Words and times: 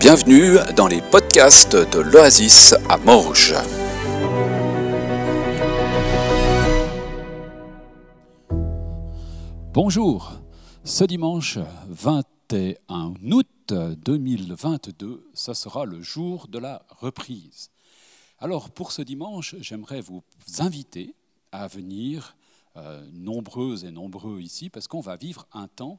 Bienvenue 0.00 0.58
dans 0.76 0.86
les 0.86 1.02
podcasts 1.02 1.74
de 1.74 1.98
l'Oasis 1.98 2.72
à 2.88 2.98
Morges. 2.98 3.56
Bonjour, 9.72 10.32
ce 10.84 11.02
dimanche 11.02 11.58
21 11.88 13.14
août 13.32 13.74
2022, 13.74 15.30
ce 15.34 15.52
sera 15.52 15.84
le 15.84 16.00
jour 16.00 16.46
de 16.46 16.60
la 16.60 16.86
reprise. 17.00 17.70
Alors 18.38 18.70
pour 18.70 18.92
ce 18.92 19.02
dimanche, 19.02 19.56
j'aimerais 19.58 20.00
vous 20.00 20.22
inviter 20.60 21.16
à 21.50 21.66
venir 21.66 22.36
euh, 22.76 23.04
nombreuses 23.12 23.84
et 23.84 23.90
nombreux 23.90 24.40
ici 24.40 24.70
parce 24.70 24.86
qu'on 24.86 25.00
va 25.00 25.16
vivre 25.16 25.48
un 25.52 25.66
temps 25.66 25.98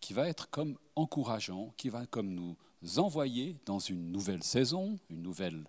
qui 0.00 0.12
va 0.12 0.28
être 0.28 0.48
comme 0.50 0.78
encourageant, 0.94 1.74
qui 1.76 1.88
va 1.88 2.06
comme 2.06 2.32
nous 2.32 2.56
envoyer 2.96 3.56
dans 3.66 3.78
une 3.78 4.10
nouvelle 4.10 4.42
saison, 4.42 4.98
une 5.10 5.22
nouvelle 5.22 5.64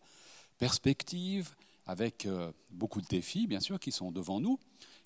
perspective, 0.57 1.53
avec 1.85 2.25
euh, 2.25 2.51
beaucoup 2.69 3.01
de 3.01 3.07
défis, 3.07 3.47
bien 3.47 3.59
sûr, 3.59 3.79
qui 3.79 3.91
sont 3.91 4.11
devant 4.11 4.39
nous, 4.39 4.59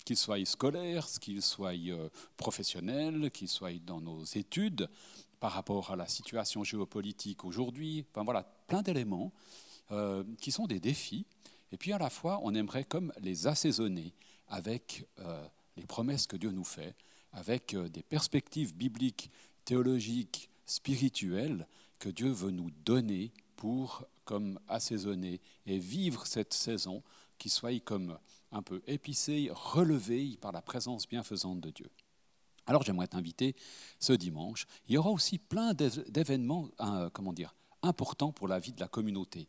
qu'ils 0.04 0.18
soient 0.18 0.44
scolaires, 0.46 1.08
qu'ils 1.20 1.42
soient 1.42 1.74
euh, 1.74 2.10
professionnels, 2.38 3.32
qu'ils 3.32 3.48
soient 3.48 3.74
dans 3.86 4.02
nos 4.02 4.24
études, 4.24 4.90
par 5.40 5.54
rapport 5.54 5.92
à 5.92 5.96
la 5.96 6.08
situation 6.08 6.64
géopolitique 6.64 7.44
aujourd'hui. 7.44 8.06
Enfin 8.12 8.24
voilà, 8.24 8.44
plein 8.68 8.82
d'éléments 8.82 9.32
euh, 9.92 10.24
qui 10.40 10.52
sont 10.52 10.68
des 10.68 10.80
défis. 10.80 11.26
Et 11.72 11.78
puis 11.78 11.92
à 11.92 11.98
la 11.98 12.10
fois, 12.10 12.40
on 12.44 12.54
aimerait 12.54 12.86
comme 12.86 13.12
les 13.20 13.48
assaisonner 13.48 14.14
avec 14.48 15.06
les 15.76 15.88
promesses 15.88 16.28
que 16.28 16.38
Dieu 16.38 16.52
nous 16.52 16.64
fait, 16.64 16.96
avec 17.34 17.76
des 17.76 18.04
perspectives 18.04 18.76
bibliques, 18.76 19.32
théologiques, 19.66 20.50
spirituelles 20.66 21.68
que 22.06 22.12
Dieu 22.12 22.30
veut 22.30 22.52
nous 22.52 22.70
donner 22.86 23.34
pour 23.56 24.06
comme 24.26 24.60
assaisonner 24.68 25.42
et 25.66 25.80
vivre 25.80 26.28
cette 26.28 26.54
saison 26.54 27.02
qui 27.40 27.50
soit 27.50 27.80
comme 27.80 28.20
un 28.52 28.62
peu 28.62 28.84
épicée, 28.86 29.50
relevée 29.52 30.38
par 30.40 30.52
la 30.52 30.62
présence 30.62 31.10
bienfaisante 31.10 31.62
de 31.62 31.72
Dieu. 31.72 31.90
Alors 32.68 32.84
j'aimerais 32.84 33.08
t'inviter 33.08 33.56
ce 34.00 34.14
dimanche. 34.14 34.68
Il 34.88 34.94
y 34.94 34.98
aura 35.00 35.10
aussi 35.10 35.40
plein 35.40 35.74
d'événements, 35.74 36.70
euh, 36.80 37.10
comment 37.10 37.34
dire, 37.34 37.56
importants 37.86 38.32
pour 38.32 38.48
la 38.48 38.60
vie 38.60 38.74
de 38.74 38.80
la 38.80 38.88
communauté 38.88 39.48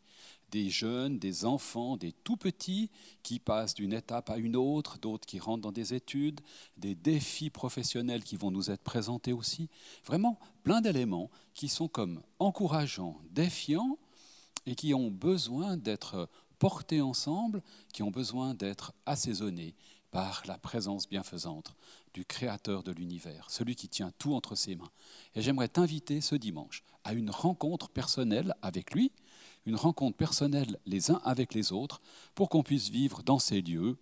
des 0.51 0.69
jeunes, 0.69 1.19
des 1.19 1.45
enfants, 1.45 1.97
des 1.97 2.11
tout 2.11 2.37
petits 2.37 2.89
qui 3.23 3.39
passent 3.39 3.73
d'une 3.73 3.93
étape 3.93 4.29
à 4.29 4.37
une 4.37 4.55
autre, 4.55 4.97
d'autres 4.97 5.25
qui 5.25 5.39
rentrent 5.39 5.61
dans 5.61 5.71
des 5.71 5.93
études, 5.93 6.41
des 6.77 6.95
défis 6.95 7.49
professionnels 7.49 8.23
qui 8.23 8.37
vont 8.37 8.51
nous 8.51 8.71
être 8.71 8.83
présentés 8.83 9.33
aussi. 9.33 9.69
Vraiment 10.05 10.39
plein 10.63 10.81
d'éléments 10.81 11.29
qui 11.53 11.67
sont 11.67 11.87
comme 11.87 12.21
encourageants, 12.39 13.19
défiants 13.31 13.97
et 14.65 14.75
qui 14.75 14.93
ont 14.93 15.11
besoin 15.11 15.77
d'être 15.77 16.29
portés 16.59 17.01
ensemble, 17.01 17.61
qui 17.93 18.03
ont 18.03 18.11
besoin 18.11 18.53
d'être 18.53 18.93
assaisonnés 19.05 19.75
par 20.17 20.41
la 20.47 20.57
présence 20.57 21.07
bienfaisante 21.07 21.75
du 22.15 22.25
Créateur 22.25 22.81
de 22.81 22.91
l'univers, 22.91 23.45
celui 23.51 23.75
qui 23.75 23.87
tient 23.87 24.11
tout 24.17 24.33
entre 24.33 24.55
ses 24.55 24.75
mains. 24.75 24.89
Et 25.35 25.43
j'aimerais 25.43 25.67
t'inviter 25.67 26.21
ce 26.21 26.33
dimanche 26.33 26.83
à 27.03 27.13
une 27.13 27.29
rencontre 27.29 27.87
personnelle 27.87 28.55
avec 28.63 28.95
lui, 28.95 29.11
une 29.67 29.75
rencontre 29.75 30.17
personnelle 30.17 30.79
les 30.87 31.11
uns 31.11 31.21
avec 31.23 31.53
les 31.53 31.71
autres 31.71 32.01
pour 32.33 32.49
qu'on 32.49 32.63
puisse 32.63 32.89
vivre 32.89 33.21
dans 33.21 33.37
ces 33.37 33.61
lieux, 33.61 33.95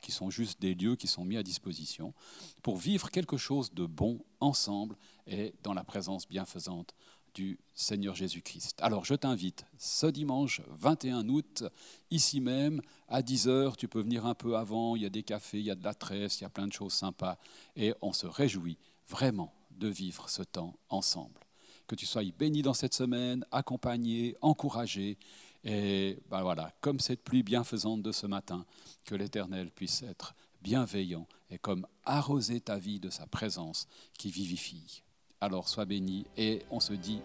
qui 0.00 0.10
sont 0.10 0.30
juste 0.30 0.58
des 0.58 0.74
lieux 0.74 0.96
qui 0.96 1.06
sont 1.06 1.26
mis 1.26 1.36
à 1.36 1.42
disposition, 1.42 2.14
pour 2.62 2.78
vivre 2.78 3.10
quelque 3.10 3.36
chose 3.36 3.70
de 3.74 3.84
bon 3.84 4.24
ensemble 4.40 4.96
et 5.26 5.52
dans 5.64 5.74
la 5.74 5.84
présence 5.84 6.26
bienfaisante 6.26 6.94
du 7.34 7.58
Seigneur 7.74 8.14
Jésus-Christ. 8.14 8.78
Alors 8.80 9.04
je 9.04 9.14
t'invite 9.14 9.64
ce 9.78 10.06
dimanche 10.06 10.60
21 10.80 11.28
août, 11.28 11.64
ici 12.10 12.40
même, 12.40 12.80
à 13.08 13.22
10h, 13.22 13.76
tu 13.76 13.88
peux 13.88 14.00
venir 14.00 14.26
un 14.26 14.34
peu 14.34 14.56
avant, 14.56 14.96
il 14.96 15.02
y 15.02 15.06
a 15.06 15.10
des 15.10 15.22
cafés, 15.22 15.58
il 15.58 15.66
y 15.66 15.70
a 15.70 15.74
de 15.74 15.84
la 15.84 15.94
tresse, 15.94 16.40
il 16.40 16.42
y 16.42 16.46
a 16.46 16.50
plein 16.50 16.66
de 16.66 16.72
choses 16.72 16.94
sympas, 16.94 17.38
et 17.76 17.94
on 18.02 18.12
se 18.12 18.26
réjouit 18.26 18.78
vraiment 19.08 19.52
de 19.70 19.88
vivre 19.88 20.28
ce 20.28 20.42
temps 20.42 20.74
ensemble 20.88 21.40
que 21.88 21.94
tu 21.94 22.06
sois 22.06 22.22
béni 22.38 22.62
dans 22.62 22.74
cette 22.74 22.94
semaine, 22.94 23.44
accompagné, 23.50 24.36
encouragé. 24.42 25.18
Et 25.64 26.18
ben 26.30 26.42
voilà, 26.42 26.72
comme 26.80 27.00
cette 27.00 27.24
pluie 27.24 27.42
bienfaisante 27.42 28.02
de 28.02 28.12
ce 28.12 28.26
matin, 28.26 28.64
que 29.04 29.16
l'Éternel 29.16 29.70
puisse 29.72 30.02
être 30.02 30.34
bienveillant 30.60 31.26
et 31.50 31.58
comme 31.58 31.86
arroser 32.04 32.60
ta 32.60 32.78
vie 32.78 33.00
de 33.00 33.10
sa 33.10 33.26
présence 33.26 33.88
qui 34.18 34.30
vivifie. 34.30 35.02
Alors 35.40 35.68
sois 35.68 35.84
béni 35.84 36.26
et 36.36 36.62
on 36.70 36.80
se 36.80 36.92
dit 36.94 37.20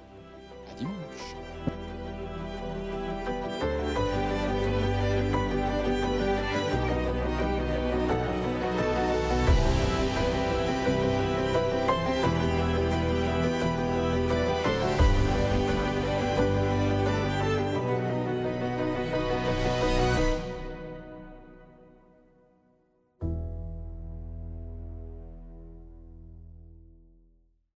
à 0.72 0.76
dimanche. 0.76 1.83